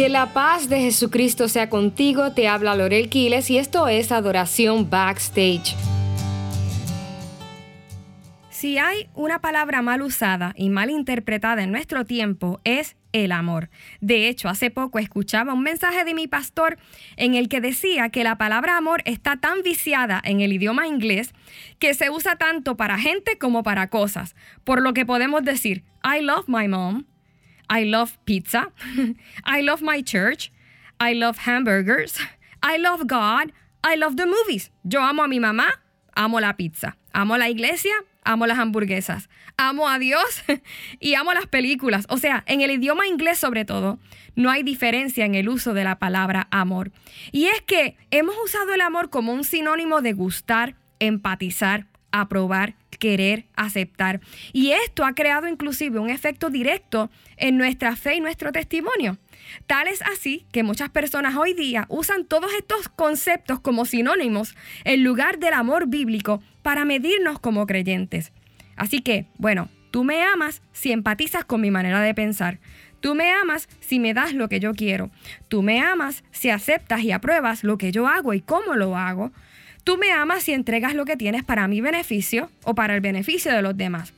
[0.00, 4.88] Que la paz de Jesucristo sea contigo, te habla Lorel Quiles y esto es Adoración
[4.88, 5.76] Backstage.
[8.48, 13.68] Si hay una palabra mal usada y mal interpretada en nuestro tiempo es el amor.
[14.00, 16.78] De hecho, hace poco escuchaba un mensaje de mi pastor
[17.18, 21.34] en el que decía que la palabra amor está tan viciada en el idioma inglés
[21.78, 26.22] que se usa tanto para gente como para cosas, por lo que podemos decir, I
[26.22, 27.04] love my mom,
[27.70, 28.72] I love pizza.
[29.44, 30.52] I love my church.
[30.98, 32.18] I love hamburgers.
[32.62, 33.52] I love God.
[33.82, 34.70] I love the movies.
[34.82, 35.68] Yo amo a mi mamá,
[36.14, 36.96] amo la pizza.
[37.12, 39.28] Amo la iglesia, amo las hamburguesas.
[39.56, 40.42] Amo a Dios
[41.00, 42.06] y amo las películas.
[42.08, 43.98] O sea, en el idioma inglés sobre todo,
[44.34, 46.92] no hay diferencia en el uso de la palabra amor.
[47.32, 53.46] Y es que hemos usado el amor como un sinónimo de gustar, empatizar, aprobar, querer,
[53.56, 54.20] aceptar.
[54.52, 59.18] Y esto ha creado inclusive un efecto directo en nuestra fe y nuestro testimonio.
[59.66, 65.02] Tal es así que muchas personas hoy día usan todos estos conceptos como sinónimos en
[65.02, 68.32] lugar del amor bíblico para medirnos como creyentes.
[68.76, 72.60] Así que, bueno, tú me amas si empatizas con mi manera de pensar.
[73.00, 75.10] Tú me amas si me das lo que yo quiero.
[75.48, 79.32] Tú me amas si aceptas y apruebas lo que yo hago y cómo lo hago.
[79.84, 83.52] Tú me amas si entregas lo que tienes para mi beneficio o para el beneficio
[83.52, 84.12] de los demás.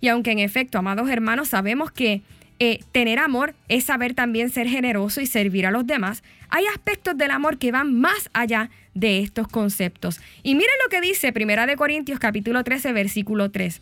[0.00, 2.22] Y aunque en efecto, amados hermanos, sabemos que
[2.58, 7.16] eh, tener amor es saber también ser generoso y servir a los demás, hay aspectos
[7.16, 10.20] del amor que van más allá de estos conceptos.
[10.42, 13.80] Y miren lo que dice Primera de Corintios capítulo 13 versículo 3.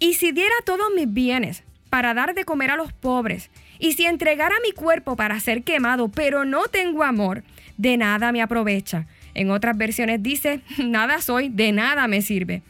[0.00, 4.06] Y si diera todos mis bienes para dar de comer a los pobres, y si
[4.06, 7.44] entregara mi cuerpo para ser quemado, pero no tengo amor,
[7.76, 9.06] de nada me aprovecha.
[9.34, 12.62] En otras versiones dice, nada soy, de nada me sirve.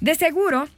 [0.00, 0.68] De seguro,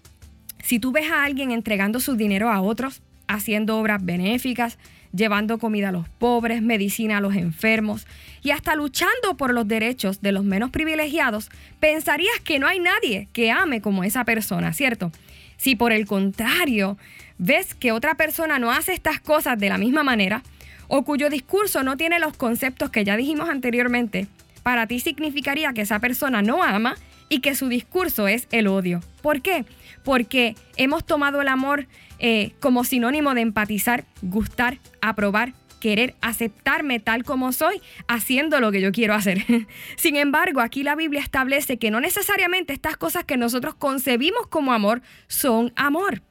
[0.63, 4.79] si tú ves a alguien entregando su dinero a otros, haciendo obras benéficas,
[5.13, 8.07] llevando comida a los pobres, medicina a los enfermos
[8.43, 13.29] y hasta luchando por los derechos de los menos privilegiados, pensarías que no hay nadie
[13.33, 15.11] que ame como esa persona, ¿cierto?
[15.57, 16.97] Si por el contrario
[17.39, 20.43] ves que otra persona no hace estas cosas de la misma manera,
[20.89, 24.27] o cuyo discurso no tiene los conceptos que ya dijimos anteriormente,
[24.63, 26.97] para ti significaría que esa persona no ama
[27.29, 29.01] y que su discurso es el odio.
[29.23, 29.65] ¿Por qué?
[30.05, 31.87] Porque hemos tomado el amor
[32.19, 38.81] eh, como sinónimo de empatizar, gustar, aprobar, querer aceptarme tal como soy, haciendo lo que
[38.81, 39.45] yo quiero hacer.
[39.97, 44.73] Sin embargo, aquí la Biblia establece que no necesariamente estas cosas que nosotros concebimos como
[44.73, 46.23] amor son amor.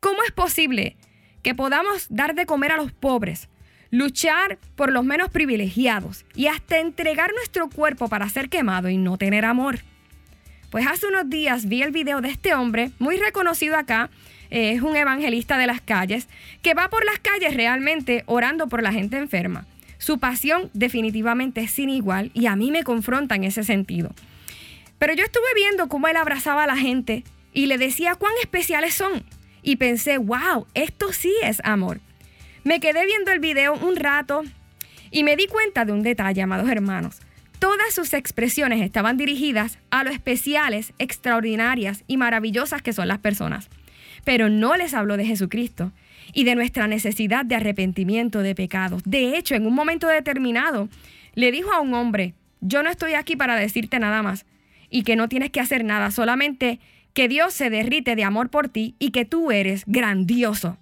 [0.00, 0.96] ¿Cómo es posible
[1.42, 3.48] que podamos dar de comer a los pobres,
[3.90, 9.18] luchar por los menos privilegiados y hasta entregar nuestro cuerpo para ser quemado y no
[9.18, 9.80] tener amor.
[10.70, 14.10] Pues hace unos días vi el video de este hombre, muy reconocido acá,
[14.50, 16.28] eh, es un evangelista de las calles,
[16.62, 19.66] que va por las calles realmente orando por la gente enferma.
[19.98, 24.14] Su pasión definitivamente es sin igual y a mí me confronta en ese sentido.
[24.98, 28.94] Pero yo estuve viendo cómo él abrazaba a la gente y le decía cuán especiales
[28.94, 29.24] son.
[29.62, 32.00] Y pensé, wow, esto sí es amor.
[32.64, 34.42] Me quedé viendo el video un rato
[35.10, 37.20] y me di cuenta de un detalle, amados hermanos.
[37.58, 43.68] Todas sus expresiones estaban dirigidas a lo especiales, extraordinarias y maravillosas que son las personas.
[44.24, 45.92] Pero no les habló de Jesucristo
[46.32, 49.02] y de nuestra necesidad de arrepentimiento de pecados.
[49.04, 50.88] De hecho, en un momento determinado,
[51.34, 54.46] le dijo a un hombre, yo no estoy aquí para decirte nada más
[54.90, 56.80] y que no tienes que hacer nada, solamente
[57.12, 60.78] que Dios se derrite de amor por ti y que tú eres grandioso.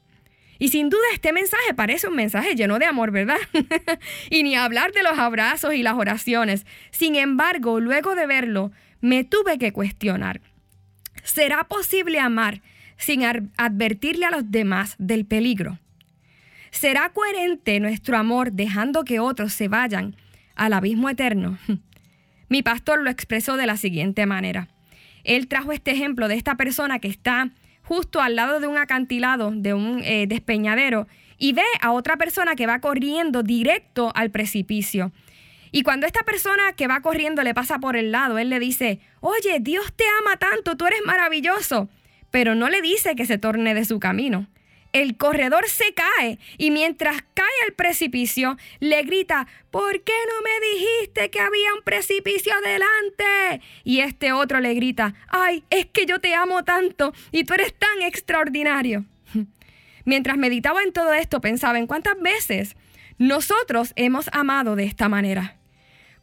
[0.59, 3.39] Y sin duda este mensaje parece un mensaje lleno de amor, ¿verdad?
[4.31, 6.67] y ni hablar de los abrazos y las oraciones.
[6.91, 10.41] Sin embargo, luego de verlo, me tuve que cuestionar.
[11.23, 12.63] ¿Será posible amar
[12.97, 13.23] sin
[13.57, 15.79] advertirle a los demás del peligro?
[16.71, 20.17] ¿Será coherente nuestro amor dejando que otros se vayan
[20.55, 21.59] al abismo eterno?
[22.49, 24.69] Mi pastor lo expresó de la siguiente manera.
[25.25, 27.51] Él trajo este ejemplo de esta persona que está
[27.87, 31.07] justo al lado de un acantilado, de un eh, despeñadero,
[31.39, 35.13] y ve a otra persona que va corriendo directo al precipicio.
[35.71, 39.01] Y cuando esta persona que va corriendo le pasa por el lado, él le dice,
[39.21, 41.89] oye, Dios te ama tanto, tú eres maravilloso,
[42.31, 44.47] pero no le dice que se torne de su camino
[45.03, 50.67] el corredor se cae y mientras cae al precipicio le grita, ¿por qué no me
[50.75, 53.63] dijiste que había un precipicio adelante?
[53.85, 57.75] Y este otro le grita, ay, es que yo te amo tanto y tú eres
[57.75, 59.05] tan extraordinario.
[60.07, 62.75] Mientras meditaba en todo esto pensaba en cuántas veces
[63.19, 65.57] nosotros hemos amado de esta manera.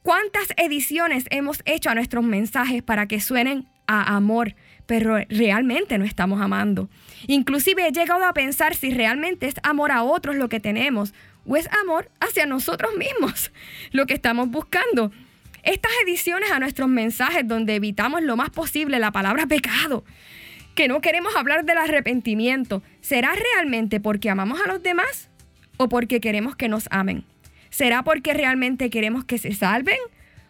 [0.01, 4.55] ¿Cuántas ediciones hemos hecho a nuestros mensajes para que suenen a amor,
[4.85, 6.89] pero realmente no estamos amando.
[7.27, 11.13] Inclusive he llegado a pensar si realmente es amor a otros lo que tenemos
[11.45, 13.51] o es amor hacia nosotros mismos
[13.91, 15.11] lo que estamos buscando.
[15.63, 20.03] Estas ediciones a nuestros mensajes donde evitamos lo más posible la palabra pecado,
[20.75, 25.29] que no queremos hablar del arrepentimiento, ¿será realmente porque amamos a los demás
[25.77, 27.23] o porque queremos que nos amen?
[27.69, 29.97] ¿Será porque realmente queremos que se salven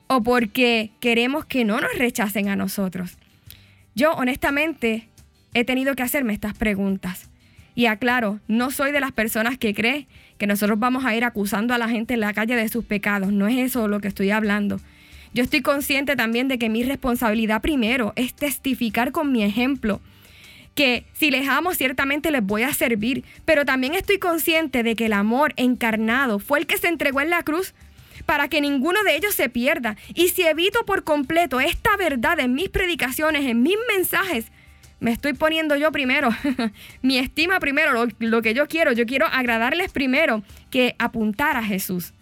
[0.07, 3.17] o porque queremos que no nos rechacen a nosotros?
[3.95, 5.07] Yo honestamente
[5.53, 7.29] he tenido que hacerme estas preguntas.
[7.75, 10.07] Y aclaro, no soy de las personas que cree
[10.37, 13.31] que nosotros vamos a ir acusando a la gente en la calle de sus pecados.
[13.31, 14.79] No es eso lo que estoy hablando.
[15.33, 20.01] Yo estoy consciente también de que mi responsabilidad primero es testificar con mi ejemplo
[20.75, 25.05] que si les amo ciertamente les voy a servir, pero también estoy consciente de que
[25.05, 27.73] el amor encarnado fue el que se entregó en la cruz
[28.25, 29.95] para que ninguno de ellos se pierda.
[30.13, 34.51] Y si evito por completo esta verdad en mis predicaciones, en mis mensajes,
[34.99, 36.29] me estoy poniendo yo primero,
[37.01, 38.93] mi estima primero, lo, que yo quiero.
[38.93, 42.13] Yo quiero agradarles primero que apuntar a Jesús.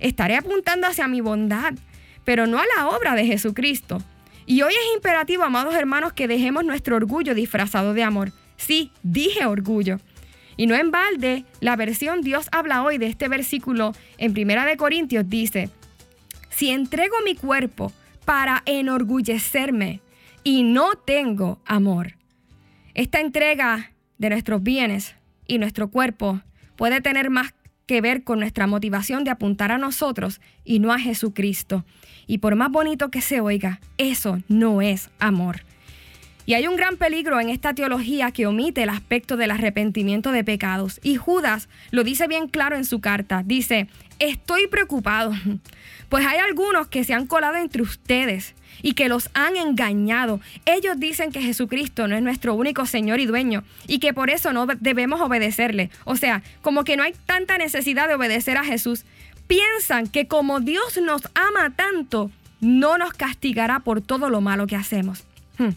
[0.00, 1.72] Estaré apuntando hacia mi bondad,
[2.24, 4.02] pero no a la obra de Jesucristo.
[4.44, 8.32] Y hoy es imperativo, amados hermanos, que dejemos nuestro orgullo disfrazado de amor.
[8.58, 9.98] Sí, dije orgullo.
[10.56, 14.76] Y no en balde, la versión Dios habla hoy de este versículo en Primera de
[14.76, 15.70] Corintios dice,
[16.48, 17.92] si entrego mi cuerpo
[18.24, 20.00] para enorgullecerme
[20.42, 22.14] y no tengo amor.
[22.94, 25.14] Esta entrega de nuestros bienes
[25.46, 26.40] y nuestro cuerpo
[26.76, 27.52] puede tener más
[27.84, 31.84] que ver con nuestra motivación de apuntar a nosotros y no a Jesucristo.
[32.26, 35.65] Y por más bonito que se oiga, eso no es amor.
[36.46, 40.44] Y hay un gran peligro en esta teología que omite el aspecto del arrepentimiento de
[40.44, 41.00] pecados.
[41.02, 43.42] Y Judas lo dice bien claro en su carta.
[43.44, 43.88] Dice,
[44.20, 45.32] estoy preocupado,
[46.08, 50.40] pues hay algunos que se han colado entre ustedes y que los han engañado.
[50.66, 54.52] Ellos dicen que Jesucristo no es nuestro único Señor y dueño y que por eso
[54.52, 55.90] no debemos obedecerle.
[56.04, 59.04] O sea, como que no hay tanta necesidad de obedecer a Jesús.
[59.48, 64.76] Piensan que como Dios nos ama tanto, no nos castigará por todo lo malo que
[64.76, 65.24] hacemos.
[65.58, 65.70] Hmm.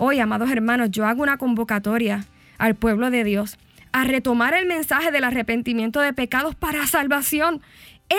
[0.00, 2.24] Hoy, amados hermanos, yo hago una convocatoria
[2.56, 3.58] al pueblo de Dios
[3.90, 7.62] a retomar el mensaje del arrepentimiento de pecados para salvación.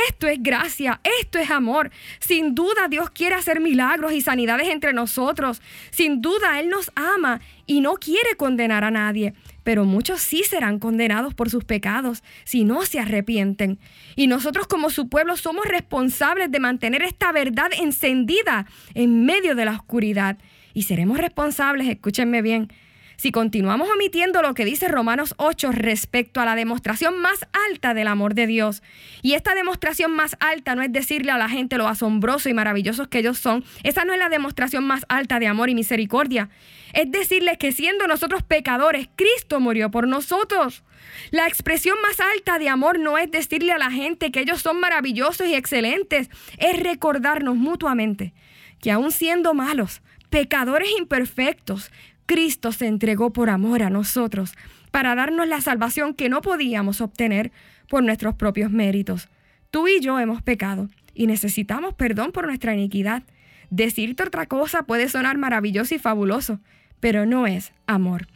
[0.09, 1.89] Esto es gracia, esto es amor.
[2.19, 5.61] Sin duda Dios quiere hacer milagros y sanidades entre nosotros.
[5.89, 9.33] Sin duda Él nos ama y no quiere condenar a nadie.
[9.63, 13.79] Pero muchos sí serán condenados por sus pecados si no se arrepienten.
[14.17, 18.65] Y nosotros como su pueblo somos responsables de mantener esta verdad encendida
[18.95, 20.37] en medio de la oscuridad
[20.73, 22.71] y seremos responsables, escúchenme bien,
[23.19, 28.07] si continuamos omitiendo lo que dice Romanos 8 respecto a la demostración más alta del
[28.07, 28.81] amor de Dios.
[29.21, 33.09] Y esta demostración más alta no es decirle a la gente lo asombroso y maravillosos
[33.09, 33.65] que ellos son.
[33.83, 36.49] Esa no es la demostración más alta de amor y misericordia.
[36.93, 40.85] Es decirles que siendo nosotros pecadores, Cristo murió por nosotros.
[41.31, 44.79] La expresión más alta de amor no es decirle a la gente que ellos son
[44.79, 48.33] maravillosos y excelentes, es recordarnos mutuamente
[48.79, 51.91] que aun siendo malos, pecadores imperfectos,
[52.25, 54.53] Cristo se entregó por amor a nosotros
[54.91, 57.51] para darnos la salvación que no podíamos obtener
[57.87, 59.29] por nuestros propios méritos.
[59.71, 63.23] Tú y yo hemos pecado y necesitamos perdón por nuestra iniquidad.
[63.69, 66.59] Decirte otra cosa puede sonar maravilloso y fabuloso,
[66.99, 68.27] pero no es amor.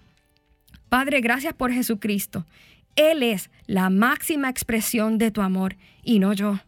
[0.89, 2.45] Padre, gracias por Jesucristo.
[2.95, 6.59] Él es la máxima expresión de tu amor y no yo.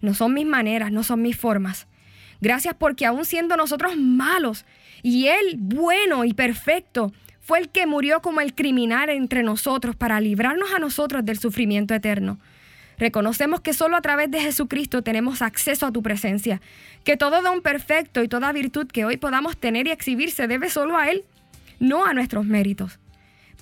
[0.00, 1.86] No son mis maneras, no son mis formas.
[2.40, 4.64] Gracias porque aún siendo nosotros malos
[5.02, 10.20] y Él bueno y perfecto, fue el que murió como el criminal entre nosotros para
[10.20, 12.38] librarnos a nosotros del sufrimiento eterno.
[12.96, 16.60] Reconocemos que solo a través de Jesucristo tenemos acceso a tu presencia,
[17.04, 20.70] que todo don perfecto y toda virtud que hoy podamos tener y exhibir se debe
[20.70, 21.24] solo a Él,
[21.80, 22.98] no a nuestros méritos.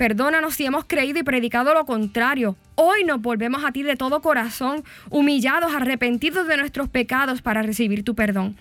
[0.03, 2.57] Perdónanos si hemos creído y predicado lo contrario.
[2.75, 8.03] Hoy nos volvemos a ti de todo corazón, humillados, arrepentidos de nuestros pecados para recibir
[8.03, 8.57] tu perdón.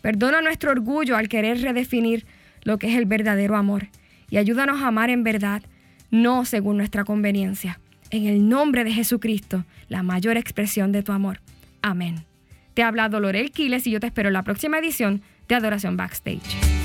[0.00, 2.24] Perdona nuestro orgullo al querer redefinir
[2.62, 3.88] lo que es el verdadero amor
[4.30, 5.62] y ayúdanos a amar en verdad,
[6.10, 7.78] no según nuestra conveniencia.
[8.08, 11.42] En el nombre de Jesucristo, la mayor expresión de tu amor.
[11.82, 12.24] Amén.
[12.72, 15.98] Te ha hablado Lorel Quiles y yo te espero en la próxima edición de Adoración
[15.98, 16.75] Backstage.